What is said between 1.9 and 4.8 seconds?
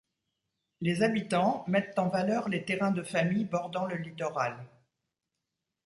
en valeur les terrains de famille bordant le littoral.